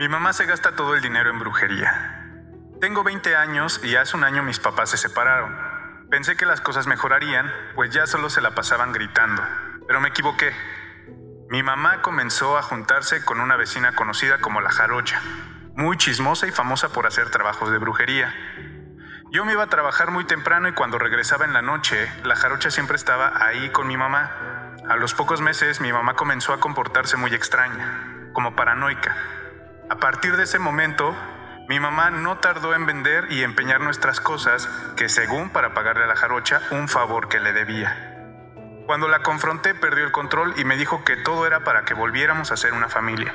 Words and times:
Mi 0.00 0.08
mamá 0.08 0.32
se 0.32 0.46
gasta 0.46 0.74
todo 0.74 0.94
el 0.94 1.02
dinero 1.02 1.28
en 1.28 1.38
brujería. 1.38 2.24
Tengo 2.80 3.04
20 3.04 3.36
años 3.36 3.82
y 3.84 3.96
hace 3.96 4.16
un 4.16 4.24
año 4.24 4.42
mis 4.42 4.58
papás 4.58 4.88
se 4.88 4.96
separaron. 4.96 5.54
Pensé 6.08 6.38
que 6.38 6.46
las 6.46 6.62
cosas 6.62 6.86
mejorarían, 6.86 7.52
pues 7.74 7.90
ya 7.90 8.06
solo 8.06 8.30
se 8.30 8.40
la 8.40 8.54
pasaban 8.54 8.92
gritando. 8.92 9.42
Pero 9.86 10.00
me 10.00 10.08
equivoqué. 10.08 10.54
Mi 11.50 11.62
mamá 11.62 12.00
comenzó 12.00 12.56
a 12.56 12.62
juntarse 12.62 13.22
con 13.26 13.40
una 13.40 13.56
vecina 13.56 13.94
conocida 13.94 14.38
como 14.38 14.62
la 14.62 14.70
Jarocha, 14.70 15.20
muy 15.76 15.98
chismosa 15.98 16.46
y 16.46 16.50
famosa 16.50 16.88
por 16.88 17.06
hacer 17.06 17.28
trabajos 17.28 17.70
de 17.70 17.76
brujería. 17.76 18.34
Yo 19.32 19.44
me 19.44 19.52
iba 19.52 19.64
a 19.64 19.68
trabajar 19.68 20.10
muy 20.10 20.24
temprano 20.24 20.66
y 20.66 20.72
cuando 20.72 20.98
regresaba 20.98 21.44
en 21.44 21.52
la 21.52 21.60
noche, 21.60 22.10
la 22.24 22.36
Jarocha 22.36 22.70
siempre 22.70 22.96
estaba 22.96 23.44
ahí 23.44 23.68
con 23.68 23.86
mi 23.86 23.98
mamá. 23.98 24.30
A 24.88 24.96
los 24.96 25.12
pocos 25.12 25.42
meses 25.42 25.82
mi 25.82 25.92
mamá 25.92 26.14
comenzó 26.14 26.54
a 26.54 26.58
comportarse 26.58 27.18
muy 27.18 27.34
extraña, 27.34 28.30
como 28.32 28.56
paranoica. 28.56 29.39
A 29.90 29.96
partir 29.96 30.36
de 30.36 30.44
ese 30.44 30.60
momento, 30.60 31.16
mi 31.68 31.80
mamá 31.80 32.10
no 32.10 32.38
tardó 32.38 32.74
en 32.74 32.86
vender 32.86 33.26
y 33.28 33.42
empeñar 33.42 33.80
nuestras 33.80 34.20
cosas, 34.20 34.68
que 34.96 35.08
según 35.08 35.50
para 35.50 35.74
pagarle 35.74 36.04
a 36.04 36.06
la 36.06 36.14
jarocha 36.14 36.62
un 36.70 36.86
favor 36.86 37.28
que 37.28 37.40
le 37.40 37.52
debía. 37.52 38.84
Cuando 38.86 39.08
la 39.08 39.24
confronté 39.24 39.74
perdió 39.74 40.04
el 40.04 40.12
control 40.12 40.54
y 40.56 40.64
me 40.64 40.76
dijo 40.76 41.02
que 41.04 41.16
todo 41.16 41.44
era 41.44 41.64
para 41.64 41.84
que 41.84 41.94
volviéramos 41.94 42.52
a 42.52 42.56
ser 42.56 42.72
una 42.72 42.88
familia. 42.88 43.34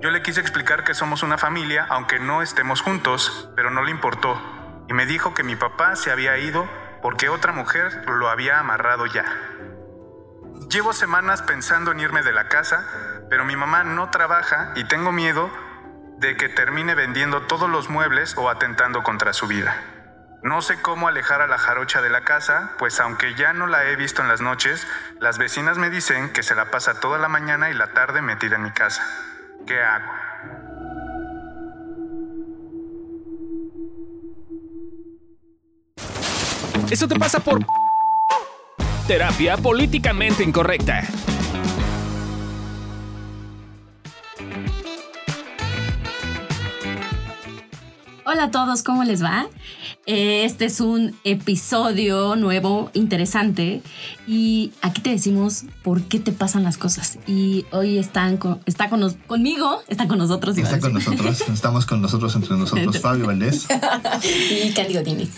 Yo 0.00 0.10
le 0.10 0.22
quise 0.22 0.40
explicar 0.40 0.82
que 0.82 0.94
somos 0.94 1.22
una 1.22 1.36
familia 1.36 1.86
aunque 1.90 2.18
no 2.18 2.40
estemos 2.40 2.80
juntos, 2.80 3.50
pero 3.54 3.70
no 3.70 3.82
le 3.82 3.90
importó 3.90 4.40
y 4.88 4.94
me 4.94 5.04
dijo 5.04 5.34
que 5.34 5.42
mi 5.42 5.56
papá 5.56 5.94
se 5.96 6.10
había 6.10 6.38
ido 6.38 6.66
porque 7.02 7.28
otra 7.28 7.52
mujer 7.52 8.08
lo 8.08 8.30
había 8.30 8.58
amarrado 8.58 9.04
ya. 9.04 9.26
Llevo 10.70 10.94
semanas 10.94 11.42
pensando 11.42 11.92
en 11.92 12.00
irme 12.00 12.22
de 12.22 12.32
la 12.32 12.48
casa, 12.48 12.86
pero 13.28 13.44
mi 13.44 13.56
mamá 13.56 13.84
no 13.84 14.08
trabaja 14.08 14.72
y 14.74 14.84
tengo 14.84 15.12
miedo 15.12 15.50
de 16.22 16.36
que 16.36 16.48
termine 16.48 16.94
vendiendo 16.94 17.42
todos 17.42 17.68
los 17.68 17.90
muebles 17.90 18.36
o 18.38 18.48
atentando 18.48 19.02
contra 19.02 19.32
su 19.32 19.48
vida. 19.48 19.82
No 20.44 20.62
sé 20.62 20.80
cómo 20.80 21.08
alejar 21.08 21.42
a 21.42 21.48
la 21.48 21.58
jarocha 21.58 22.00
de 22.00 22.10
la 22.10 22.22
casa, 22.22 22.72
pues 22.78 23.00
aunque 23.00 23.34
ya 23.34 23.52
no 23.52 23.66
la 23.66 23.84
he 23.84 23.96
visto 23.96 24.22
en 24.22 24.28
las 24.28 24.40
noches, 24.40 24.86
las 25.20 25.38
vecinas 25.38 25.78
me 25.78 25.90
dicen 25.90 26.32
que 26.32 26.44
se 26.44 26.54
la 26.54 26.70
pasa 26.70 27.00
toda 27.00 27.18
la 27.18 27.28
mañana 27.28 27.70
y 27.70 27.74
la 27.74 27.88
tarde 27.88 28.22
metida 28.22 28.54
en 28.54 28.62
mi 28.62 28.70
casa. 28.70 29.04
¿Qué 29.66 29.82
hago? 29.82 30.12
Eso 36.88 37.08
te 37.08 37.18
pasa 37.18 37.40
por 37.40 37.58
terapia 39.08 39.56
políticamente 39.56 40.44
incorrecta. 40.44 41.02
Hola 48.32 48.44
a 48.44 48.50
todos, 48.50 48.82
¿cómo 48.82 49.04
les 49.04 49.22
va? 49.22 49.46
Eh, 50.06 50.44
Este 50.46 50.64
es 50.64 50.80
un 50.80 51.14
episodio 51.22 52.34
nuevo, 52.36 52.90
interesante, 52.94 53.82
y 54.26 54.72
aquí 54.80 55.02
te 55.02 55.10
decimos 55.10 55.64
por 55.82 56.00
qué 56.04 56.18
te 56.18 56.32
pasan 56.32 56.62
las 56.64 56.78
cosas. 56.78 57.18
Y 57.26 57.66
hoy 57.72 57.98
están 57.98 58.38
con- 58.38 58.60
está 58.64 58.88
con 58.88 59.00
nos- 59.00 59.16
conmigo, 59.26 59.82
está 59.88 60.08
con 60.08 60.16
nosotros. 60.16 60.56
Está 60.56 60.80
con 60.80 60.94
nosotros, 60.94 61.42
estamos 61.52 61.84
con 61.84 62.00
nosotros 62.00 62.34
entre 62.34 62.56
nosotros, 62.56 62.98
Fabio 63.00 63.26
Valdés. 63.26 63.66
Y 64.66 64.70
Cándido 64.72 65.02
Dínez. 65.02 65.28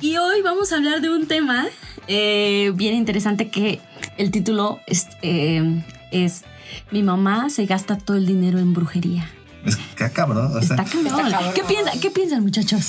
Y 0.00 0.16
hoy 0.16 0.42
vamos 0.42 0.72
a 0.72 0.76
hablar 0.76 1.00
de 1.00 1.10
un 1.10 1.26
tema 1.26 1.66
eh, 2.06 2.70
bien 2.76 2.94
interesante 2.94 3.48
que 3.50 3.80
el 4.16 4.30
título 4.30 4.78
es, 4.86 5.08
eh, 5.22 5.82
es 6.12 6.44
Mi 6.92 7.02
mamá 7.02 7.50
se 7.50 7.66
gasta 7.66 7.98
todo 7.98 8.16
el 8.16 8.26
dinero 8.26 8.58
en 8.60 8.72
brujería. 8.74 9.28
Es 9.64 9.76
que 9.96 10.10
cabrón. 10.10 10.46
O 10.56 10.62
sea, 10.62 10.76
Está 10.76 10.84
cabrón. 10.84 11.26
Está. 11.32 11.52
¿Qué, 11.54 11.62
piensa- 11.64 11.92
¿Qué 12.00 12.10
piensan, 12.10 12.42
muchachos? 12.42 12.84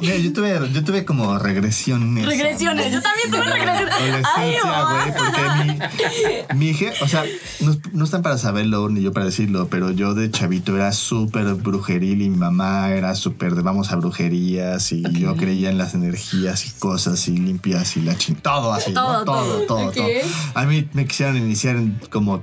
mira, 0.00 0.16
yo 0.16 0.32
tuve, 0.32 0.60
yo 0.72 0.84
tuve 0.84 1.04
como 1.04 1.38
regresiones. 1.38 2.26
Regresiones. 2.26 2.92
Yo 2.92 3.00
también 3.00 3.30
tuve 3.30 3.44
regresiones. 3.50 4.26
Ay, 4.36 4.54
güey, 4.62 5.14
porque 5.16 6.52
mi, 6.52 6.58
mi 6.58 6.68
hija, 6.70 6.86
o 7.00 7.08
sea, 7.08 7.24
no, 7.60 7.74
no 7.92 8.04
están 8.04 8.22
para 8.22 8.36
saberlo 8.36 8.88
ni 8.90 9.00
yo 9.00 9.12
para 9.12 9.26
decirlo, 9.26 9.68
pero 9.70 9.90
yo 9.90 10.12
de 10.14 10.30
chavito 10.30 10.76
era 10.76 10.92
súper 10.92 11.54
brujeril 11.54 12.20
y 12.22 12.28
mi 12.28 12.36
mamá 12.36 12.90
era 12.90 13.14
súper 13.14 13.54
de 13.54 13.62
vamos 13.62 13.90
a 13.92 13.96
brujerías 13.96 14.92
y 14.92 15.02
yo 15.18 15.34
creía 15.36 15.70
en 15.70 15.78
las 15.78 15.94
energías 15.94 16.66
y 16.66 16.70
cosas 16.72 17.26
y 17.28 17.36
limpias 17.36 17.96
y 17.96 18.02
la 18.02 18.18
ching, 18.18 18.36
todo 18.36 18.72
así, 18.72 18.92
¿no? 18.92 19.24
Todo, 19.24 19.24
todo, 19.24 19.60
todo, 19.66 19.86
Ok. 19.88 19.94
todo. 19.94 20.06
A 20.54 20.64
mí 20.64 20.88
me 20.92 21.06
quisieron 21.06 21.36
iniciar 21.36 21.76
en 21.76 21.98
como 22.10 22.42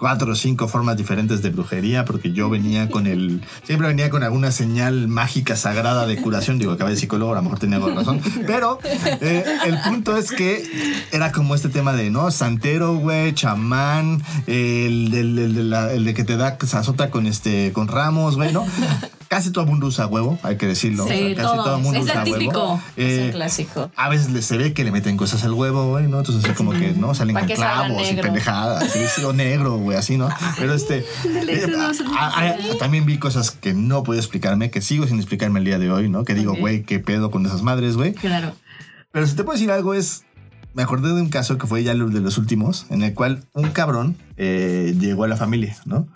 cuatro 0.00 0.32
o 0.32 0.34
cinco 0.34 0.66
formas 0.66 0.96
diferentes 0.96 1.42
de 1.42 1.50
brujería 1.50 2.04
porque 2.04 2.32
yo 2.32 2.48
venía 2.50 2.88
con 2.88 3.06
el 3.06 3.42
siempre 3.64 3.86
venía 3.86 4.10
con 4.10 4.22
alguna 4.24 4.50
señal 4.50 5.06
mágica 5.08 5.54
sagrada 5.56 6.06
de 6.06 6.16
curación 6.16 6.58
digo 6.58 6.72
acabé 6.72 6.92
de 6.92 6.96
psicólogo 6.96 7.32
a 7.32 7.36
lo 7.36 7.42
mejor 7.42 7.58
tenía 7.60 7.76
algo 7.76 7.90
de 7.90 7.94
razón 7.96 8.20
pero 8.46 8.78
eh, 9.20 9.44
el 9.66 9.78
punto 9.82 10.16
es 10.16 10.32
que 10.32 10.64
era 11.12 11.30
como 11.32 11.54
este 11.54 11.68
tema 11.68 11.92
de 11.92 12.10
no 12.10 12.30
santero 12.30 12.94
güey 12.96 13.34
chamán 13.34 14.22
el, 14.46 15.10
del- 15.10 15.38
el 15.38 15.72
el 15.74 16.04
de 16.04 16.14
que 16.14 16.24
te 16.24 16.36
da 16.36 16.56
se 16.66 16.76
azota 16.76 17.10
con 17.10 17.26
este 17.26 17.72
con 17.72 17.86
ramos 17.86 18.36
güey 18.36 18.52
no 18.52 18.64
casi 19.28 19.50
todo 19.52 19.64
el 19.64 19.70
mundo 19.70 19.86
usa 19.86 20.06
huevo 20.06 20.38
hay 20.42 20.56
que 20.56 20.66
decirlo 20.66 21.06
Sí, 21.06 21.12
O 21.12 21.16
sea, 21.16 21.34
casi 21.36 21.54
todo. 21.54 21.64
todo 21.64 21.76
el 21.76 21.82
mundo 21.82 21.98
Es 22.00 22.04
usa 22.06 22.24
típico. 22.24 22.58
huevo 22.60 22.82
Es 22.96 23.18
Eh, 23.18 23.22
un 23.26 23.30
clásico. 23.32 23.90
a 23.96 24.08
veces 24.08 24.30
le- 24.30 24.42
se 24.42 24.56
ve 24.56 24.72
que 24.72 24.82
le 24.82 24.90
meten 24.90 25.16
cosas 25.16 25.44
al 25.44 25.52
huevo, 25.52 25.88
güey, 25.90 26.06
¿no? 26.08 26.18
Entonces 26.18 26.44
así 26.44 26.54
como 26.54 26.72
que, 26.72 26.92
¿no? 26.96 27.14
Salen 27.14 27.36
con 27.36 27.46
clavos 27.46 28.10
y 28.10 28.14
pendejadas, 28.16 28.90
sí, 28.92 28.98
sí, 29.14 29.22
o 29.24 29.32
negro, 29.32 29.76
güey, 29.78 29.89
así, 29.96 30.16
¿no? 30.16 30.28
Pero 30.58 30.74
este... 30.74 31.04
eh, 31.24 31.66
a- 32.18 32.40
a- 32.40 32.78
también 32.78 33.06
vi 33.06 33.18
cosas 33.18 33.50
que 33.50 33.74
no 33.74 34.02
puedo 34.02 34.18
explicarme, 34.20 34.70
que 34.70 34.80
sigo 34.80 35.06
sin 35.06 35.16
explicarme 35.16 35.58
el 35.60 35.64
día 35.64 35.78
de 35.78 35.90
hoy, 35.90 36.08
¿no? 36.08 36.24
Que 36.24 36.34
digo, 36.34 36.54
güey, 36.54 36.82
¿qué 36.82 36.98
pedo 36.98 37.30
con 37.30 37.44
esas 37.46 37.62
madres, 37.62 37.96
güey? 37.96 38.12
Claro. 38.14 38.54
Pero 39.12 39.26
si 39.26 39.34
te 39.36 39.44
puedo 39.44 39.56
decir 39.58 39.70
algo 39.70 39.94
es... 39.94 40.24
Me 40.72 40.84
acordé 40.84 41.08
de 41.12 41.20
un 41.20 41.30
caso 41.30 41.58
que 41.58 41.66
fue 41.66 41.82
ya 41.82 41.94
de 41.94 42.20
los 42.20 42.38
últimos, 42.38 42.86
en 42.90 43.02
el 43.02 43.12
cual 43.12 43.42
un 43.54 43.70
cabrón 43.72 44.16
eh, 44.36 44.94
llegó 45.00 45.24
a 45.24 45.28
la 45.28 45.36
familia, 45.36 45.76
¿no? 45.84 46.06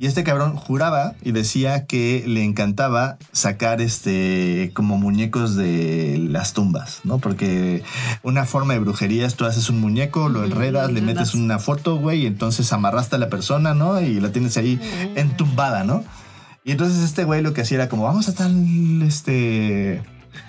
Y 0.00 0.06
este 0.06 0.22
cabrón 0.22 0.54
juraba 0.56 1.14
y 1.22 1.32
decía 1.32 1.86
que 1.86 2.22
le 2.26 2.44
encantaba 2.44 3.16
sacar 3.32 3.80
este 3.80 4.70
como 4.74 4.96
muñecos 4.96 5.56
de 5.56 6.18
las 6.30 6.52
tumbas, 6.52 7.00
¿no? 7.02 7.18
Porque 7.18 7.82
una 8.22 8.44
forma 8.44 8.74
de 8.74 8.80
brujería 8.80 9.26
es 9.26 9.34
tú 9.34 9.44
haces 9.44 9.68
un 9.70 9.80
muñeco, 9.80 10.28
lo 10.28 10.44
enredas, 10.44 10.92
le 10.92 10.98
le 11.00 11.06
metes 11.06 11.34
una 11.34 11.58
foto, 11.58 11.96
güey, 11.96 12.22
y 12.22 12.26
entonces 12.26 12.72
amarraste 12.72 13.16
a 13.16 13.18
la 13.18 13.28
persona, 13.28 13.74
¿no? 13.74 14.00
Y 14.00 14.20
la 14.20 14.30
tienes 14.32 14.56
ahí 14.56 14.80
entumbada, 15.16 15.84
¿no? 15.84 16.04
Y 16.64 16.72
entonces 16.72 17.02
este 17.02 17.24
güey 17.24 17.42
lo 17.42 17.52
que 17.54 17.62
hacía 17.62 17.78
era 17.78 17.88
como, 17.88 18.04
vamos 18.04 18.28
a 18.28 18.34
tal, 18.34 19.02
este, 19.02 20.02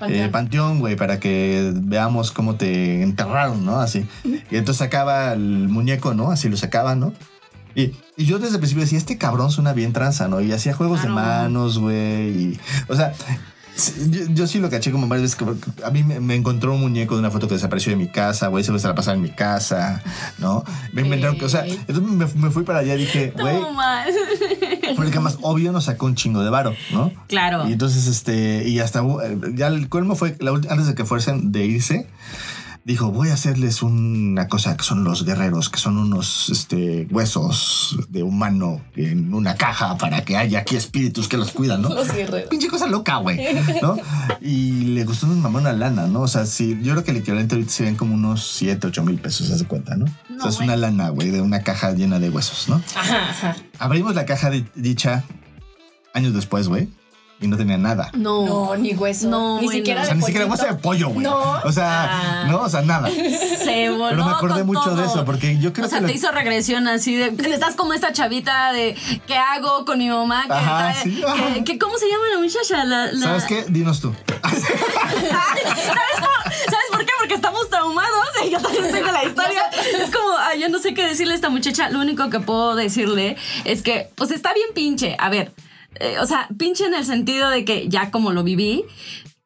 eh, 0.07 0.29
panteón, 0.31 0.79
güey, 0.79 0.95
para 0.95 1.19
que 1.19 1.71
veamos 1.75 2.31
cómo 2.31 2.55
te 2.55 3.01
enterraron, 3.01 3.65
¿no? 3.65 3.79
Así. 3.79 4.05
Y 4.23 4.57
entonces 4.57 4.77
sacaba 4.77 5.33
el 5.33 5.69
muñeco, 5.69 6.13
¿no? 6.13 6.31
Así 6.31 6.49
lo 6.49 6.57
sacaba, 6.57 6.95
¿no? 6.95 7.13
Y, 7.75 7.93
y 8.17 8.25
yo 8.25 8.39
desde 8.39 8.55
el 8.55 8.59
principio 8.59 8.83
decía, 8.83 8.97
este 8.97 9.17
cabrón 9.17 9.51
suena 9.51 9.73
bien 9.73 9.93
tranza, 9.93 10.27
¿no? 10.27 10.41
Y 10.41 10.51
hacía 10.51 10.73
juegos 10.73 11.03
de 11.03 11.09
manos, 11.09 11.79
güey. 11.79 12.59
O 12.87 12.95
sea, 12.95 13.13
yo, 14.09 14.25
yo 14.33 14.47
sí 14.47 14.59
lo 14.59 14.69
caché 14.69 14.91
como 14.91 15.07
varias 15.07 15.37
veces. 15.37 15.57
A 15.83 15.91
mí 15.91 16.03
me, 16.03 16.19
me 16.19 16.35
encontró 16.35 16.73
un 16.73 16.81
muñeco 16.81 17.15
de 17.15 17.21
una 17.21 17.31
foto 17.31 17.47
que 17.47 17.53
desapareció 17.53 17.91
de 17.91 17.95
mi 17.97 18.07
casa, 18.07 18.47
güey. 18.47 18.63
Se 18.63 18.77
se 18.77 18.87
la 18.87 18.95
pasaba 18.95 19.15
en 19.15 19.21
mi 19.21 19.29
casa, 19.29 20.01
¿no? 20.37 20.63
Me 20.93 21.01
inventaron 21.01 21.37
que, 21.37 21.45
o 21.45 21.49
sea, 21.49 21.65
entonces 21.65 22.03
me, 22.03 22.25
me 22.25 22.49
fui 22.51 22.63
para 22.63 22.79
allá 22.79 22.95
y 22.95 22.99
dije, 22.99 23.33
güey, 23.39 23.57
porque 24.95 25.19
más 25.19 25.37
obvio 25.41 25.71
nos 25.71 25.85
sacó 25.85 26.05
un 26.05 26.15
chingo 26.15 26.43
de 26.43 26.49
varo, 26.49 26.75
¿no? 26.91 27.11
Claro. 27.27 27.67
Y 27.67 27.73
entonces, 27.73 28.07
este, 28.07 28.67
y 28.67 28.79
hasta 28.79 29.01
eh, 29.01 29.37
ya 29.53 29.67
el 29.67 29.89
colmo 29.89 30.15
fue, 30.15 30.35
la 30.39 30.51
antes 30.51 30.87
de 30.87 30.95
que 30.95 31.05
fuesen 31.05 31.51
de 31.51 31.65
irse, 31.65 32.07
dijo, 32.89 33.11
voy 33.11 33.29
a 33.29 33.35
hacerles 33.35 33.83
una 33.83 34.47
cosa 34.47 34.75
que 34.75 34.83
son 34.83 35.03
los 35.03 35.23
guerreros, 35.23 35.69
que 35.69 35.77
son 35.77 35.97
unos 35.97 36.49
este, 36.49 37.07
huesos 37.11 37.95
de 38.09 38.23
humano 38.23 38.81
en 38.95 39.31
una 39.31 39.53
caja 39.55 39.95
para 39.99 40.25
que 40.25 40.35
haya 40.35 40.59
aquí 40.61 40.75
espíritus 40.75 41.27
que 41.27 41.37
los 41.37 41.51
cuidan, 41.51 41.83
¿no? 41.83 41.89
Los 41.93 42.11
guerreros. 42.11 42.49
Pinche 42.49 42.67
cosa 42.67 42.87
loca, 42.87 43.17
güey, 43.17 43.39
¿no? 43.83 43.95
Y 44.41 44.85
le 44.85 45.05
gustó 45.05 45.27
un 45.27 45.39
mamón 45.39 45.61
una 45.61 45.73
lana, 45.73 46.07
¿no? 46.07 46.21
O 46.21 46.27
sea, 46.27 46.47
sí, 46.47 46.79
yo 46.81 46.93
creo 46.93 47.03
que 47.03 47.11
el 47.11 47.17
equivalente 47.17 47.53
ahorita 47.53 47.71
serían 47.71 47.95
como 47.95 48.15
unos 48.15 48.47
7, 48.53 48.87
8 48.87 49.03
mil 49.03 49.19
pesos, 49.19 49.47
¿se 49.47 49.55
de 49.57 49.65
cuenta, 49.65 49.95
no? 49.95 50.05
o 50.05 50.33
No, 50.33 50.41
sea, 50.41 50.49
es 50.49 50.59
una 50.59 50.75
lana, 50.75 51.09
güey, 51.09 51.29
de 51.29 51.41
una 51.41 51.61
caja 51.61 51.91
llena 51.91 52.17
de 52.17 52.31
huesos, 52.31 52.69
¿no? 52.69 52.81
Ajá, 52.95 53.29
ajá. 53.29 53.55
Abrimos 53.77 54.15
la 54.15 54.25
caja 54.25 54.49
dicha 54.73 55.23
años 56.15 56.33
después, 56.33 56.67
güey, 56.67 56.89
y 57.41 57.47
no 57.47 57.55
tenía 57.57 57.77
nada. 57.77 58.09
No. 58.13 58.45
No, 58.45 58.75
ni 58.75 58.93
hueso. 58.93 59.29
No, 59.29 59.61
ni 59.61 59.69
siquiera 59.69 60.01
O 60.01 60.03
de 60.03 60.07
sea, 60.07 60.15
ni 60.15 60.23
siquiera 60.23 60.45
hueso 60.45 60.65
de 60.65 60.73
pollo, 60.75 61.09
güey. 61.09 61.23
No. 61.25 61.39
O 61.63 61.71
sea, 61.71 62.09
Ah. 62.11 62.45
no, 62.49 62.61
o 62.61 62.69
sea, 62.69 62.81
nada. 62.81 63.09
Se 63.09 63.89
voló 63.89 64.09
Pero 64.09 64.25
me 64.25 64.31
acordé 64.31 64.57
con 64.59 64.67
mucho 64.67 64.81
todo. 64.83 64.95
de 64.97 65.05
eso, 65.05 65.23
porque 65.25 65.57
yo 65.59 65.71
creo 65.71 65.85
o 65.85 65.89
sea, 65.89 65.99
que. 65.99 66.05
te 66.07 66.11
lo- 66.11 66.17
hizo 66.17 66.31
regresión 66.31 66.87
así 66.87 67.15
de. 67.15 67.33
Estás 67.53 67.75
como 67.75 67.93
esta 67.93 68.11
chavita 68.11 68.73
de. 68.73 68.95
¿Qué 69.25 69.35
hago 69.37 69.85
con 69.85 69.97
mi 69.99 70.09
mamá? 70.09 70.43
Que 70.47 70.53
Ajá, 70.53 70.91
está- 70.91 71.03
sí, 71.03 71.15
que- 71.15 71.25
ajá. 71.25 71.63
que- 71.65 71.79
¿Cómo 71.79 71.97
se 71.97 72.07
llama 72.09 72.23
la 72.33 72.39
muchacha? 72.39 72.83
La, 72.85 73.11
la- 73.11 73.19
¿Sabes 73.27 73.43
qué? 73.45 73.65
Dinos 73.69 74.01
tú. 74.01 74.13
¿Sabes, 74.41 74.63
cómo- 76.15 76.53
¿Sabes 76.65 76.85
por 76.91 77.05
qué? 77.05 77.11
Porque 77.19 77.33
estamos 77.35 77.69
traumados. 77.69 78.09
sé, 78.41 78.49
yo 78.49 78.59
también 78.61 78.91
tengo 78.91 79.11
la 79.11 79.23
historia. 79.23 79.63
Es 79.99 80.09
como, 80.15 80.29
ah, 80.37 80.55
yo 80.59 80.69
no 80.69 80.79
sé 80.79 80.93
qué 80.93 81.05
decirle 81.07 81.33
a 81.33 81.35
esta 81.35 81.49
muchacha. 81.49 81.89
Lo 81.89 81.99
único 81.99 82.29
que 82.29 82.39
puedo 82.39 82.75
decirle 82.75 83.37
es 83.65 83.81
que, 83.81 84.09
pues 84.15 84.31
está 84.31 84.53
bien 84.53 84.67
pinche. 84.73 85.15
A 85.19 85.29
ver, 85.29 85.51
eh, 85.95 86.17
o 86.19 86.25
sea, 86.25 86.47
pinche 86.57 86.85
en 86.85 86.93
el 86.93 87.05
sentido 87.05 87.49
de 87.49 87.65
que 87.65 87.87
ya 87.89 88.11
como 88.11 88.31
lo 88.31 88.43
viví, 88.43 88.83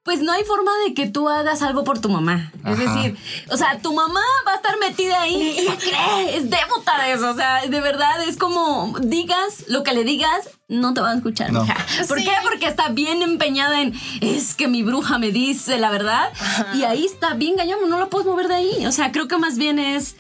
pues 0.04 0.20
no 0.22 0.34
hay 0.34 0.44
forma 0.44 0.72
de 0.86 0.94
que 0.94 1.08
tú 1.08 1.30
hagas 1.30 1.62
algo 1.62 1.86
por 1.86 1.98
tu 2.00 2.10
mamá. 2.10 2.52
Es 2.68 2.78
decir, 2.78 3.16
o 3.50 3.56
sea, 3.56 3.80
tu 3.80 3.94
mamá 3.94 4.20
va 4.46 4.52
a 4.52 4.56
estar 4.56 4.78
metida 4.78 5.22
ahí. 5.22 5.56
¿Qué 5.80 5.90
cree? 5.92 6.36
Es 6.38 6.50
devota 6.50 7.02
de 7.06 7.14
eso. 7.14 7.30
O 7.32 7.34
sea, 7.36 7.66
de 7.66 7.80
verdad 7.80 8.22
es 8.28 8.36
como 8.36 8.94
digas 9.02 9.64
lo 9.70 9.84
que 9.84 9.94
le 9.94 10.04
digas, 10.04 10.50
no 10.68 10.94
te 10.94 11.00
van 11.00 11.12
a 11.14 11.16
escuchar, 11.20 11.54
No. 11.54 11.62
mija. 11.62 11.78
¿Por 12.10 12.20
Sí. 12.20 12.26
qué? 12.26 12.32
Porque 12.44 12.66
está 12.68 12.90
bien 12.90 13.22
empeñada 13.22 13.80
en 13.82 13.94
es 14.20 14.56
que 14.56 14.68
mi 14.68 14.84
bruja 14.84 15.20
me 15.20 15.32
dice 15.32 15.78
la 15.80 15.90
verdad. 15.90 16.34
Y 16.76 16.84
ahí 16.84 17.06
está 17.06 17.36
bien 17.36 17.56
gallamo, 17.56 17.86
no 17.86 17.98
lo 17.98 18.10
puedes 18.10 18.28
mover 18.28 18.50
de 18.50 18.56
ahí. 18.56 18.86
O 18.86 18.92
sea, 18.92 19.14
creo 19.14 19.30
que 19.30 19.38
más 19.38 19.58
bien 19.58 19.80
es 19.80 20.18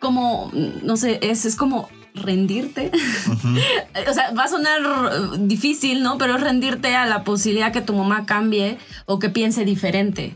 como, 0.00 0.50
no 0.52 0.96
sé, 0.96 1.20
es, 1.22 1.44
es 1.44 1.54
como 1.54 1.88
rendirte. 2.14 2.90
o 4.08 4.12
sea, 4.12 4.30
va 4.32 4.44
a 4.44 4.48
sonar 4.48 4.80
difícil, 5.38 6.02
¿no? 6.02 6.18
Pero 6.18 6.36
es 6.36 6.40
rendirte 6.40 6.94
a 6.94 7.06
la 7.06 7.24
posibilidad 7.24 7.72
que 7.72 7.80
tu 7.80 7.94
mamá 7.94 8.24
cambie 8.26 8.78
o 9.06 9.18
que 9.18 9.28
piense 9.28 9.64
diferente. 9.64 10.34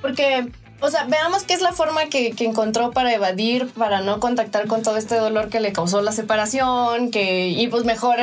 Porque, 0.00 0.48
o 0.80 0.88
sea, 0.88 1.04
veamos 1.04 1.42
qué 1.42 1.54
es 1.54 1.60
la 1.60 1.72
forma 1.72 2.06
que, 2.06 2.32
que 2.32 2.44
encontró 2.44 2.92
para 2.92 3.12
evadir, 3.12 3.66
para 3.68 4.00
no 4.00 4.20
contactar 4.20 4.66
con 4.66 4.82
todo 4.82 4.96
este 4.96 5.16
dolor 5.16 5.48
que 5.48 5.60
le 5.60 5.72
causó 5.72 6.00
la 6.00 6.12
separación, 6.12 7.10
que, 7.10 7.48
y 7.48 7.66
pues 7.68 7.84
mejor, 7.84 8.16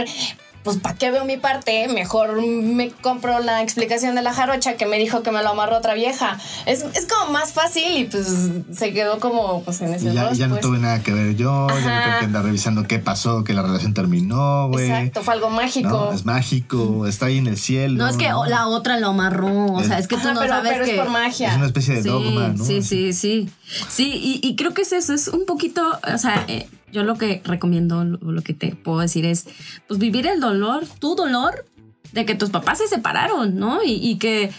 pues 0.64 0.78
¿para 0.78 0.96
qué 0.96 1.12
veo 1.12 1.26
mi 1.26 1.38
parte? 1.38 1.88
Mejor 1.90 2.42
me 2.42 2.90
compro 2.92 3.40
la 3.40 3.62
explicación 3.62 4.16
de 4.16 4.22
la 4.22 4.34
jarocha 4.34 4.76
que 4.76 4.86
me 4.86 4.98
dijo 4.98 5.22
que 5.22 5.32
me 5.32 5.44
lo 5.44 5.50
amarró 5.50 5.78
otra 5.78 5.94
vieja. 5.94 6.40
Es, 6.66 6.84
es 6.94 7.06
como 7.06 7.32
más 7.32 7.52
fácil 7.52 7.98
y 7.98 8.06
pues 8.06 8.28
se 8.72 8.94
quedó 8.94 9.20
como 9.20 9.62
pues 9.64 9.82
en 9.82 9.94
ese 9.94 10.10
Y 10.10 10.14
ya, 10.14 10.30
dos, 10.30 10.38
ya 10.38 10.48
no 10.48 10.56
pues. 10.56 10.66
tuve 10.66 10.80
nada 10.80 11.04
que 11.04 11.14
ver 11.14 11.36
yo, 11.36 11.68
ya 11.68 11.74
no 11.76 11.88
Ajá. 11.90 12.04
tengo 12.06 12.20
que 12.20 12.26
andar 12.26 12.44
revisando 12.46 12.88
qué 12.88 13.00
pasó, 13.00 13.44
que 13.44 13.54
la 13.54 13.62
relación 13.62 13.94
terminó, 13.94 14.70
güey. 14.70 14.90
Exacto, 14.90 15.22
fue 15.24 15.34
algo 15.34 15.50
mágico. 15.50 15.90
No, 15.90 16.12
es 16.14 16.26
mágico, 16.26 17.08
está 17.08 17.26
ahí 17.26 17.38
en 17.38 17.48
el 17.48 17.58
cielo. 17.58 17.98
No 17.98 18.08
es 18.08 18.16
que 18.16 18.30
¿no? 18.30 18.46
la 18.46 18.68
otra 18.68 19.00
lo 19.00 19.08
amarró, 19.10 19.66
o 19.74 19.84
sea, 19.84 20.00
es 20.00 20.08
que 20.08 20.16
tú 20.16 20.22
Ajá, 20.22 20.34
no 20.34 20.40
pero, 20.42 20.54
sabes 20.54 20.72
pero 20.74 20.86
que... 20.86 20.92
es 20.92 21.00
por 21.00 21.10
magia. 21.10 21.50
Es 21.52 21.58
una 21.58 21.66
especie 21.66 21.96
de 21.96 22.04
sí, 22.04 22.10
dogma, 22.10 22.48
¿no? 22.50 22.64
Sí, 22.64 22.82
sí, 22.82 23.12
sí. 23.14 23.50
Sí, 23.90 24.12
y, 24.14 24.48
y 24.48 24.56
creo 24.56 24.74
que 24.74 24.84
es 24.84 24.94
eso, 24.94 25.14
es 25.14 25.28
un 25.28 25.46
poquito, 25.46 25.82
o 26.14 26.18
sea, 26.18 26.46
eh, 26.48 26.68
yo 26.94 27.04
lo 27.04 27.16
que 27.16 27.42
recomiendo, 27.44 28.06
lo, 28.06 28.18
lo 28.20 28.42
que 28.42 28.54
te 28.54 28.76
puedo 28.76 29.00
decir 29.00 29.26
es, 29.26 29.48
pues 29.88 30.00
vivir 30.00 30.28
el 30.28 30.40
dolor, 30.40 30.86
tu 31.00 31.16
dolor 31.16 31.66
de 32.14 32.26
que 32.26 32.36
tus 32.36 32.52
papás 32.52 32.78
se 32.78 32.88
separaron, 32.88 33.58
¿no? 33.58 33.84
Y, 33.84 33.94
y 33.94 34.18
que, 34.18 34.52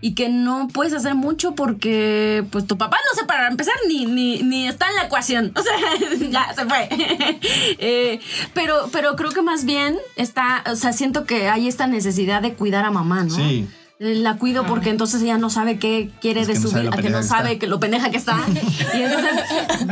y 0.00 0.14
que 0.14 0.28
no 0.28 0.68
puedes 0.72 0.92
hacer 0.92 1.16
mucho 1.16 1.56
porque, 1.56 2.44
pues, 2.50 2.66
tu 2.66 2.78
papá 2.78 2.98
no 3.10 3.18
se 3.18 3.26
para 3.26 3.48
empezar 3.48 3.74
ni, 3.88 4.06
ni, 4.06 4.42
ni 4.42 4.68
está 4.68 4.88
en 4.88 4.94
la 4.94 5.04
ecuación. 5.04 5.52
O 5.60 5.62
sea, 5.62 5.76
ya 6.30 6.54
se 6.54 6.64
fue. 6.64 6.88
Eh, 7.82 8.20
pero, 8.54 8.88
pero 8.92 9.16
creo 9.16 9.30
que 9.30 9.42
más 9.42 9.64
bien 9.64 9.98
está, 10.16 10.62
o 10.70 10.76
sea, 10.76 10.92
siento 10.92 11.24
que 11.24 11.48
hay 11.48 11.66
esta 11.66 11.86
necesidad 11.86 12.40
de 12.42 12.54
cuidar 12.54 12.84
a 12.84 12.90
mamá, 12.90 13.24
¿no? 13.24 13.34
Sí. 13.34 13.66
La 14.02 14.36
cuido 14.38 14.64
porque 14.64 14.88
entonces 14.88 15.20
ella 15.20 15.36
no 15.36 15.50
sabe 15.50 15.78
qué 15.78 16.10
quiere 16.22 16.40
Es 16.40 16.46
de 16.46 16.54
que 16.54 16.58
no 16.60 16.68
su 16.68 16.74
vida, 16.74 16.84
lo 16.84 16.90
que 17.02 17.10
no 17.10 17.22
sabe 17.22 17.58
que 17.58 17.66
lo 17.66 17.78
pendeja 17.80 18.10
que 18.10 18.16
está. 18.16 18.38
y, 18.94 19.02
entonces, 19.02 19.32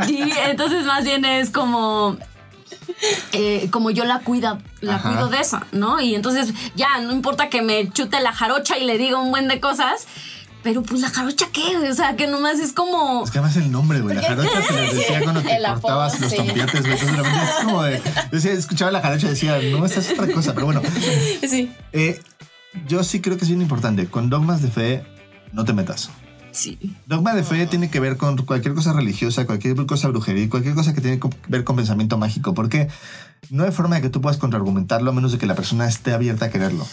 y 0.09 0.31
entonces 0.49 0.83
más 0.85 1.03
bien 1.03 1.23
es 1.25 1.51
como. 1.51 2.17
eh, 3.33 3.67
como 3.69 3.91
yo 3.91 4.05
la 4.05 4.19
cuida, 4.21 4.57
la 4.81 4.95
Ajá. 4.95 5.09
cuido 5.09 5.27
de 5.29 5.39
esa, 5.39 5.67
¿no? 5.73 6.01
Y 6.01 6.15
entonces 6.15 6.53
ya 6.75 6.99
no 7.01 7.11
importa 7.13 7.49
que 7.49 7.61
me 7.61 7.87
chute 7.91 8.19
la 8.19 8.33
jarocha 8.33 8.79
y 8.79 8.85
le 8.85 8.97
diga 8.97 9.19
un 9.19 9.29
buen 9.29 9.47
de 9.47 9.59
cosas, 9.59 10.07
pero 10.63 10.81
pues 10.81 11.01
la 11.01 11.09
jarocha 11.11 11.45
qué, 11.53 11.77
o 11.77 11.93
sea, 11.93 12.15
que 12.15 12.25
nomás 12.25 12.57
es 12.57 12.73
como 12.73 13.23
Es 13.23 13.29
que 13.29 13.37
además 13.37 13.57
el 13.57 13.71
nombre, 13.71 14.01
güey. 14.01 14.15
La 14.15 14.23
jarocha 14.23 14.61
se 14.67 14.73
les 14.73 14.95
decía 14.95 15.19
cuando 15.23 15.41
te 15.43 15.55
El 15.55 15.65
apodo, 15.67 15.81
cortabas 15.81 16.19
los 16.19 16.33
tompiates, 16.35 16.81
güey. 16.81 16.93
Entonces 16.99 17.49
es 17.59 17.63
como 17.63 17.83
de. 17.83 18.01
Yo 18.31 18.49
escuchaba 18.49 18.89
la 18.89 19.01
jarocha 19.01 19.27
y 19.27 19.29
decía, 19.29 19.59
no, 19.71 19.85
esta 19.85 19.99
es 19.99 20.09
otra 20.13 20.33
cosa. 20.33 20.53
Pero 20.55 20.65
bueno, 20.65 20.81
Sí. 21.47 21.71
eh, 21.93 22.19
yo 22.87 23.03
sí 23.03 23.21
creo 23.21 23.37
que 23.37 23.43
es 23.43 23.49
bien 23.49 23.61
importante. 23.61 24.07
Con 24.07 24.29
dogmas 24.29 24.61
de 24.61 24.69
fe, 24.69 25.03
no 25.53 25.65
te 25.65 25.73
metas. 25.73 26.09
sí. 26.51 26.95
Dogma 27.05 27.33
de 27.33 27.43
fe 27.43 27.67
tiene 27.67 27.89
que 27.89 27.99
ver 27.99 28.17
con 28.17 28.37
cualquier 28.37 28.73
cosa 28.73 28.93
religiosa, 28.93 29.45
cualquier 29.45 29.75
cosa 29.85 30.07
brujería, 30.07 30.49
cualquier 30.49 30.75
cosa 30.75 30.93
que 30.93 31.01
tiene 31.01 31.19
que 31.19 31.29
ver 31.47 31.63
con 31.63 31.75
pensamiento 31.75 32.17
mágico, 32.17 32.53
porque 32.53 32.87
no 33.49 33.63
hay 33.63 33.71
forma 33.71 33.95
de 33.95 34.01
que 34.03 34.09
tú 34.09 34.21
puedas 34.21 34.37
contraargumentarlo 34.37 35.11
a 35.11 35.13
menos 35.13 35.31
de 35.31 35.37
que 35.37 35.45
la 35.45 35.55
persona 35.55 35.87
esté 35.87 36.13
abierta 36.13 36.45
a 36.45 36.49
quererlo. 36.49 36.85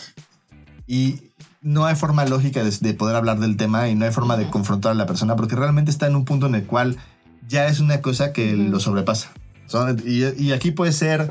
Y 0.86 1.32
no 1.62 1.84
hay 1.84 1.96
forma 1.96 2.24
lógica 2.26 2.62
de, 2.62 2.70
de 2.70 2.94
poder 2.94 3.16
hablar 3.16 3.40
del 3.40 3.56
tema 3.56 3.88
y 3.88 3.94
no 3.94 4.04
hay 4.04 4.12
forma 4.12 4.36
de 4.36 4.48
confrontar 4.50 4.92
a 4.92 4.94
la 4.94 5.06
persona 5.06 5.34
porque 5.36 5.56
realmente 5.56 5.90
está 5.90 6.06
en 6.06 6.14
un 6.14 6.24
punto 6.24 6.46
en 6.46 6.54
el 6.54 6.64
cual 6.64 6.96
ya 7.48 7.66
es 7.66 7.80
una 7.80 8.00
cosa 8.00 8.32
que 8.32 8.56
lo 8.56 8.78
sobrepasa. 8.78 9.32
Son- 9.66 10.00
y, 10.06 10.24
y 10.42 10.52
aquí 10.52 10.70
puede 10.70 10.92
ser 10.92 11.28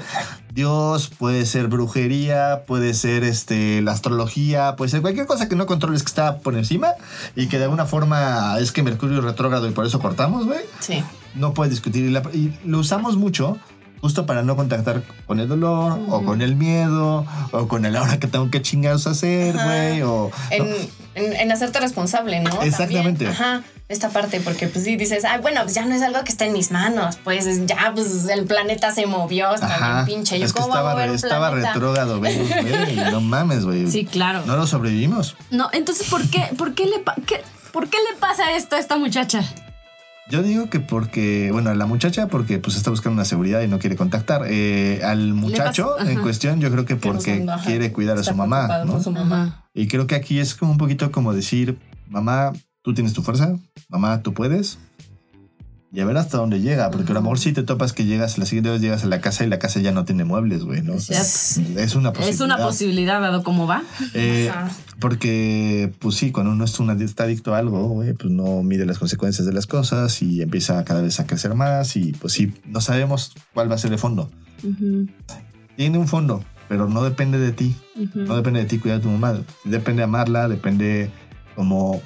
Dios, 0.53 1.09
puede 1.17 1.45
ser 1.45 1.67
brujería, 1.67 2.63
puede 2.65 2.93
ser 2.93 3.23
este, 3.23 3.81
la 3.81 3.91
astrología, 3.91 4.75
puede 4.77 4.89
ser 4.91 5.01
cualquier 5.01 5.25
cosa 5.25 5.49
que 5.49 5.55
no 5.55 5.65
controles 5.65 6.01
que 6.03 6.07
está 6.07 6.37
por 6.39 6.55
encima 6.55 6.89
y 7.35 7.47
que 7.47 7.57
de 7.57 7.65
alguna 7.65 7.85
forma 7.85 8.57
es 8.59 8.71
que 8.71 8.81
Mercurio 8.83 9.17
es 9.19 9.23
retrógrado 9.23 9.67
y 9.67 9.71
por 9.71 9.85
eso 9.85 9.99
cortamos, 9.99 10.45
güey. 10.45 10.61
Sí. 10.79 11.03
No 11.35 11.53
puedes 11.53 11.71
discutir. 11.71 12.05
Y, 12.05 12.09
la- 12.11 12.21
y 12.33 12.53
lo 12.65 12.79
usamos 12.79 13.17
mucho 13.17 13.57
justo 14.05 14.27
para 14.27 14.43
no 14.43 14.55
contactar 14.55 15.01
con 15.25 15.39
el 15.39 15.47
dolor 15.47 15.99
o 16.09 16.23
con 16.23 16.43
el 16.43 16.55
miedo 16.55 17.25
o 17.51 17.67
con 17.67 17.85
el 17.87 17.95
ahora 17.95 18.19
que 18.19 18.27
tengo 18.27 18.51
que 18.51 18.61
chingados 18.61 19.07
hacer, 19.07 19.55
güey. 19.55 20.03
O, 20.03 20.29
En, 20.51 20.67
en, 21.15 21.33
en 21.33 21.51
hacerte 21.51 21.79
responsable, 21.79 22.39
¿no? 22.39 22.61
Exactamente. 22.61 23.25
También. 23.25 23.31
Ajá. 23.31 23.61
Esta 23.89 24.09
parte, 24.09 24.41
porque 24.41 24.67
pues 24.67 24.83
sí 24.85 24.95
dices, 24.95 25.25
ay, 25.25 25.41
bueno, 25.41 25.61
pues 25.63 25.73
ya 25.73 25.85
no 25.87 25.95
es 25.95 26.03
algo 26.03 26.23
que 26.23 26.31
está 26.31 26.45
en 26.45 26.53
mis 26.53 26.69
manos. 26.69 27.17
Pues 27.23 27.47
ya, 27.65 27.91
pues 27.95 28.27
el 28.29 28.45
planeta 28.45 28.91
se 28.91 29.07
movió, 29.07 29.55
está 29.55 29.65
Ajá. 29.73 30.03
bien 30.03 30.17
pinche. 30.17 30.37
Yo 30.39 30.45
Es 30.45 30.53
que 30.53 30.59
estaba, 30.61 30.93
re- 30.93 31.13
estaba 31.15 31.49
retrógrado, 31.49 32.19
güey. 32.19 32.37
güey, 32.47 32.95
No 33.11 33.21
mames, 33.21 33.65
güey. 33.65 33.89
Sí, 33.89 34.05
claro. 34.05 34.43
No 34.45 34.55
lo 34.55 34.67
sobrevivimos. 34.67 35.35
No, 35.49 35.69
entonces, 35.73 36.07
¿por 36.09 36.21
qué, 36.29 36.43
por 36.59 36.75
qué 36.75 36.85
le, 36.85 36.99
pa- 36.99 37.15
qué- 37.25 37.41
¿por 37.71 37.89
qué 37.89 37.97
le 38.11 38.19
pasa 38.19 38.51
esto 38.53 38.75
a 38.75 38.79
esta 38.79 38.97
muchacha? 38.97 39.41
Yo 40.31 40.41
digo 40.41 40.69
que 40.71 40.79
porque, 40.79 41.49
bueno, 41.51 41.73
la 41.75 41.85
muchacha 41.85 42.27
porque 42.27 42.57
pues 42.57 42.75
está 42.77 42.89
buscando 42.89 43.13
una 43.13 43.25
seguridad 43.25 43.61
y 43.61 43.67
no 43.67 43.77
quiere 43.77 43.95
contactar. 43.95 44.43
Eh, 44.47 45.01
al 45.03 45.33
muchacho 45.35 45.95
pasa- 45.97 46.11
en 46.11 46.19
cuestión 46.21 46.59
yo 46.59 46.71
creo 46.71 46.85
que 46.85 46.97
Que 46.97 47.07
porque 47.09 47.45
quiere 47.63 47.91
cuidar 47.91 48.17
a 48.17 48.23
su 48.23 48.33
mamá, 48.35 48.67
¿no? 48.85 49.01
su 49.01 49.11
mamá. 49.11 49.67
Y 49.73 49.87
creo 49.87 50.07
que 50.07 50.15
aquí 50.15 50.39
es 50.39 50.55
como 50.55 50.71
un 50.71 50.77
poquito 50.79 51.11
como 51.11 51.33
decir, 51.33 51.77
mamá, 52.09 52.53
tú 52.81 52.93
tienes 52.95 53.13
tu 53.13 53.21
fuerza, 53.21 53.53
mamá, 53.87 54.23
tú 54.23 54.33
puedes. 54.33 54.79
Y 55.95 56.01
a 56.01 56.05
ver 56.05 56.17
hasta 56.17 56.37
dónde 56.37 56.59
llega, 56.59 56.91
porque 56.91 57.13
a 57.13 57.15
lo 57.15 57.21
mejor 57.21 57.39
si 57.39 57.53
te 57.53 57.63
topas 57.63 57.93
que 57.93 58.03
llegas, 58.03 58.37
la 58.37 58.45
siguiente 58.45 58.69
vez 58.69 58.81
llegas 58.81 59.05
a 59.05 59.07
la 59.07 59.21
casa 59.21 59.45
y 59.45 59.47
la 59.47 59.59
casa 59.59 59.79
ya 59.79 59.93
no 59.93 60.03
tiene 60.03 60.25
muebles, 60.25 60.65
güey, 60.65 60.81
¿no? 60.81 60.95
Es 60.95 61.57
una 61.95 62.11
posibilidad. 62.11 62.29
Es 62.29 62.41
una 62.41 62.57
posibilidad, 62.57 63.21
dado 63.21 63.43
cómo 63.43 63.65
va. 63.65 63.81
Eh, 64.13 64.51
porque, 64.99 65.93
pues 65.99 66.15
sí, 66.15 66.33
cuando 66.33 66.51
uno 66.51 66.65
es 66.65 66.77
una, 66.81 67.01
está 67.01 67.23
adicto 67.23 67.55
a 67.55 67.59
algo, 67.59 67.87
güey, 67.87 68.11
pues 68.11 68.29
no 68.29 68.61
mide 68.61 68.85
las 68.85 68.99
consecuencias 68.99 69.47
de 69.47 69.53
las 69.53 69.67
cosas 69.67 70.21
y 70.21 70.41
empieza 70.41 70.83
cada 70.83 71.01
vez 71.01 71.21
a 71.21 71.27
crecer 71.27 71.55
más 71.55 71.95
y 71.95 72.11
pues 72.11 72.33
sí, 72.33 72.53
no 72.65 72.81
sabemos 72.81 73.33
cuál 73.53 73.71
va 73.71 73.75
a 73.75 73.77
ser 73.77 73.93
el 73.93 73.97
fondo. 73.97 74.29
Tiene 75.77 75.97
un 75.97 76.09
fondo, 76.09 76.43
pero 76.67 76.89
no 76.89 77.05
depende 77.05 77.39
de 77.39 77.53
ti. 77.53 77.73
No 78.15 78.35
depende 78.35 78.59
de 78.59 78.65
ti 78.65 78.79
cuidar 78.79 78.99
a 78.99 79.01
tu 79.01 79.09
mamá. 79.09 79.39
Depende 79.63 80.03
amarla, 80.03 80.49
depende 80.49 81.09
como 81.55 82.01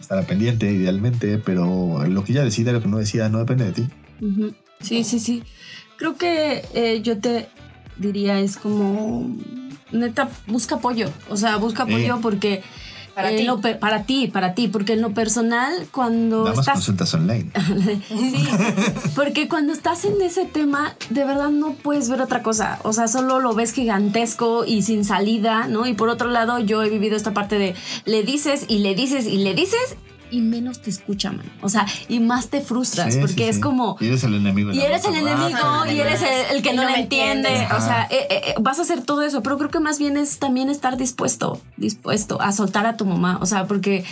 estar 0.00 0.24
pendiente 0.26 0.70
idealmente, 0.72 1.38
pero 1.38 2.04
lo 2.06 2.24
que 2.24 2.32
ella 2.32 2.44
decida, 2.44 2.72
lo 2.72 2.82
que 2.82 2.88
no 2.88 2.98
decida, 2.98 3.28
no 3.28 3.38
depende 3.38 3.66
de 3.66 3.72
ti. 3.72 3.88
Sí, 4.80 5.04
sí, 5.04 5.18
sí. 5.20 5.42
Creo 5.96 6.16
que 6.16 6.64
eh, 6.74 7.00
yo 7.02 7.18
te 7.18 7.48
diría 7.98 8.40
es 8.40 8.56
como 8.56 9.36
neta 9.92 10.30
busca 10.46 10.76
apoyo, 10.76 11.10
o 11.28 11.36
sea 11.36 11.56
busca 11.56 11.82
apoyo 11.82 12.16
Eh. 12.16 12.18
porque 12.22 12.62
Para 13.22 13.30
en 13.30 13.36
ti. 13.38 13.44
lo 13.44 13.60
pe- 13.60 13.74
para 13.74 14.02
ti, 14.04 14.26
para 14.28 14.54
ti, 14.54 14.68
porque 14.68 14.94
en 14.94 15.02
lo 15.02 15.12
personal 15.14 15.72
cuando 15.92 16.44
Damos 16.44 16.60
estás 16.60 16.74
consultas 16.74 17.12
online. 17.14 17.50
Sí, 18.08 18.46
porque 19.14 19.48
cuando 19.48 19.72
estás 19.72 20.04
en 20.04 20.20
ese 20.22 20.44
tema, 20.46 20.94
de 21.10 21.24
verdad 21.24 21.50
no 21.50 21.72
puedes 21.74 22.08
ver 22.08 22.20
otra 22.22 22.42
cosa. 22.42 22.78
O 22.82 22.92
sea, 22.92 23.08
solo 23.08 23.40
lo 23.40 23.54
ves 23.54 23.72
gigantesco 23.72 24.64
y 24.64 24.82
sin 24.82 25.04
salida, 25.04 25.66
¿no? 25.68 25.86
Y 25.86 25.94
por 25.94 26.08
otro 26.08 26.28
lado, 26.28 26.58
yo 26.58 26.82
he 26.82 26.88
vivido 26.90 27.16
esta 27.16 27.32
parte 27.34 27.58
de 27.58 27.74
le 28.04 28.22
dices 28.22 28.64
y 28.68 28.78
le 28.78 28.94
dices 28.94 29.26
y 29.26 29.38
le 29.38 29.54
dices 29.54 29.96
y 30.30 30.40
menos 30.40 30.80
te 30.80 30.90
escucha, 30.90 31.32
man. 31.32 31.44
O 31.62 31.68
sea, 31.68 31.86
y 32.08 32.20
más 32.20 32.48
te 32.48 32.60
frustras 32.60 33.14
Sí, 33.14 33.20
porque 33.20 33.34
sí, 33.34 33.42
es 33.44 33.56
sí. 33.56 33.60
como... 33.62 33.96
Y 34.00 34.06
eres 34.06 34.24
el 34.24 34.34
enemigo. 34.34 34.72
Y 34.72 34.80
eres 34.80 35.04
el 35.04 35.14
enemigo 35.16 35.86
y 35.90 36.00
eres 36.00 36.22
el, 36.22 36.56
el 36.56 36.62
que 36.62 36.72
no, 36.72 36.82
no 36.84 36.90
me 36.90 37.00
entiende. 37.00 37.66
O 37.76 37.80
sea, 37.80 38.06
eh, 38.10 38.26
eh, 38.30 38.54
vas 38.60 38.78
a 38.78 38.82
hacer 38.82 39.02
todo 39.02 39.22
eso, 39.22 39.42
pero 39.42 39.58
creo 39.58 39.70
que 39.70 39.80
más 39.80 39.98
bien 39.98 40.16
es 40.16 40.38
también 40.38 40.68
estar 40.70 40.96
dispuesto, 40.96 41.60
dispuesto 41.76 42.40
a 42.40 42.52
soltar 42.52 42.86
a 42.86 42.96
tu 42.96 43.04
mamá. 43.06 43.38
O 43.40 43.46
sea, 43.46 43.66
porque 43.66 44.04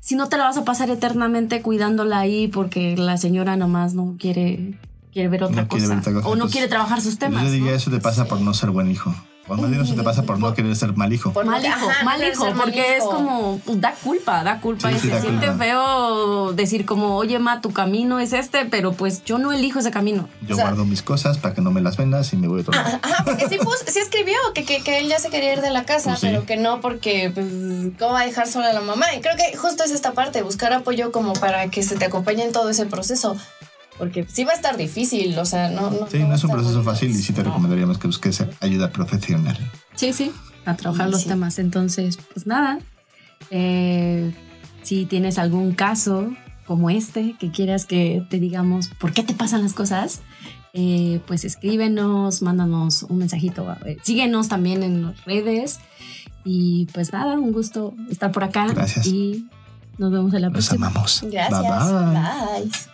si 0.00 0.16
no 0.16 0.28
te 0.28 0.36
la 0.36 0.44
vas 0.44 0.56
a 0.56 0.64
pasar 0.64 0.90
eternamente 0.90 1.62
cuidándola 1.62 2.18
ahí 2.20 2.48
porque 2.48 2.96
la 2.96 3.16
señora 3.16 3.56
nomás 3.56 3.94
no 3.94 4.16
quiere, 4.18 4.78
quiere 5.12 5.28
ver 5.28 5.44
otra 5.44 5.62
No 5.62 5.68
quiere 5.68 5.84
cosa. 5.84 5.94
ver 5.94 5.98
otra 6.00 6.12
cosa, 6.14 6.28
O 6.28 6.36
no 6.36 6.42
pues, 6.44 6.52
quiere 6.52 6.68
trabajar 6.68 7.00
sus 7.00 7.18
temas. 7.18 7.42
Yo 7.44 7.50
diría 7.50 7.70
¿no? 7.70 7.76
eso 7.76 7.90
te 7.90 8.00
pasa 8.00 8.26
por 8.26 8.40
no 8.40 8.52
ser 8.54 8.70
buen 8.70 8.90
hijo. 8.90 9.14
O 9.46 9.54
más 9.56 9.68
bien 9.70 9.82
eso 9.82 9.94
te 9.94 10.02
pasa 10.02 10.22
por 10.22 10.38
no 10.38 10.54
querer 10.54 10.74
ser 10.74 10.96
mal 10.96 11.12
hijo. 11.12 11.32
Por- 11.32 11.44
Mal 11.44 11.62
hijo, 11.64 11.88
Ajá, 11.90 12.02
mal 12.04 12.22
hijo, 12.26 12.44
mal 12.46 12.54
porque 12.54 12.96
es 12.96 13.04
como, 13.04 13.60
pues, 13.64 13.78
da 13.80 13.92
culpa, 14.02 14.42
da 14.42 14.58
culpa 14.60 14.88
Sí, 14.90 14.96
y 14.96 14.98
sí, 15.00 15.08
se 15.08 15.14
da 15.14 15.20
siente 15.20 15.46
culpa. 15.48 15.64
feo 15.64 16.52
decir 16.54 16.86
como, 16.86 17.16
oye, 17.16 17.38
ma, 17.38 17.60
tu 17.60 17.70
camino 17.72 18.20
es 18.20 18.32
este, 18.32 18.64
pero 18.64 18.92
pues 18.92 19.22
yo 19.24 19.36
no 19.38 19.52
elijo 19.52 19.78
ese 19.80 19.90
camino. 19.90 20.28
Yo 20.46 20.54
O 20.54 20.56
sea- 20.56 20.64
guardo 20.66 20.84
mis 20.86 21.02
cosas 21.02 21.36
para 21.38 21.54
que 21.54 21.60
no 21.60 21.70
me 21.72 21.82
las 21.82 21.96
vendas 21.98 22.32
y 22.32 22.36
me 22.36 22.48
voy 22.48 22.60
a 22.60 22.62
otro 22.62 22.72
lado. 22.72 22.98
Ajá, 23.02 23.24
porque 23.24 23.46
sí, 23.48 23.58
pus- 23.58 23.84
sí 23.86 23.98
escribió 23.98 24.36
que, 24.54 24.64
que, 24.64 24.82
que 24.82 24.98
él 25.00 25.08
ya 25.08 25.18
se 25.18 25.28
quería 25.28 25.52
ir 25.52 25.60
de 25.60 25.70
la 25.70 25.84
casa, 25.84 26.10
Pues 26.10 26.20
sí. 26.20 26.26
pero 26.28 26.46
que 26.46 26.56
no 26.56 26.80
porque, 26.80 27.30
pues, 27.34 27.46
¿cómo 27.98 28.12
va 28.14 28.20
a 28.20 28.24
dejar 28.26 28.48
sola 28.48 28.70
a 28.70 28.72
la 28.72 28.80
mamá? 28.80 29.06
Y 29.14 29.20
creo 29.20 29.36
que 29.36 29.56
justo 29.58 29.84
es 29.84 29.90
esta 29.90 30.12
parte, 30.12 30.42
buscar 30.42 30.72
apoyo 30.72 31.12
como 31.12 31.34
para 31.34 31.68
que 31.68 31.82
se 31.82 31.96
te 31.96 32.06
acompañe 32.06 32.44
en 32.44 32.52
todo 32.52 32.70
ese 32.70 32.86
proceso. 32.86 33.36
Porque 33.98 34.26
sí 34.28 34.44
va 34.44 34.50
a 34.52 34.54
estar 34.54 34.76
difícil, 34.76 35.38
o 35.38 35.44
sea, 35.44 35.68
no... 35.70 35.90
no 35.90 36.08
Sí, 36.10 36.18
no 36.18 36.32
a 36.32 36.34
es 36.34 36.42
un 36.44 36.50
proceso 36.50 36.82
fácil 36.82 37.10
y 37.10 37.14
sí 37.14 37.32
te 37.32 37.42
No. 37.42 37.50
recomendaríamos 37.50 37.98
que 37.98 38.08
busques 38.08 38.42
ayuda 38.60 38.90
profesional. 38.90 39.56
Sí, 39.94 40.12
sí, 40.12 40.32
a 40.64 40.74
trabajar 40.76 41.06
Sí, 41.06 41.12
los 41.12 41.20
sí. 41.22 41.28
temas. 41.28 41.58
Entonces, 41.60 42.18
pues 42.32 42.46
nada, 42.46 42.80
eh, 43.50 44.34
si 44.82 45.06
tienes 45.06 45.38
algún 45.38 45.72
caso 45.74 46.30
como 46.66 46.90
este 46.90 47.36
que 47.38 47.50
quieras 47.50 47.86
que 47.86 48.24
te 48.30 48.40
digamos 48.40 48.88
por 48.98 49.12
qué 49.12 49.22
te 49.22 49.34
pasan 49.34 49.62
las 49.62 49.74
cosas, 49.74 50.22
eh, 50.72 51.20
pues 51.26 51.44
escríbenos, 51.44 52.42
mándanos 52.42 53.04
un 53.04 53.18
mensajito, 53.18 53.66
síguenos 54.02 54.48
también 54.48 54.82
en 54.82 55.02
las 55.04 55.24
redes 55.24 55.78
y 56.44 56.86
pues 56.92 57.12
nada, 57.12 57.34
un 57.34 57.52
gusto 57.52 57.94
estar 58.10 58.32
por 58.32 58.42
acá 58.44 58.66
Gracias. 58.74 59.06
y 59.06 59.46
nos 59.98 60.10
vemos 60.10 60.34
en 60.34 60.42
la 60.42 60.48
Los 60.48 60.66
próxima. 60.66 60.88
amamos. 60.88 61.22
Gracias. 61.30 61.60
Bye, 61.62 62.60
bye. 62.60 62.62
Bye. 62.62 62.93